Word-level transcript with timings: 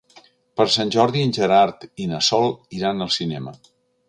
Per 0.61 0.65
Sant 0.75 0.93
Jordi 0.95 1.21
en 1.25 1.35
Gerard 1.39 1.85
i 2.05 2.09
na 2.15 2.23
Sol 2.29 2.51
iran 2.79 3.09
al 3.09 3.15
cinema. 3.19 3.55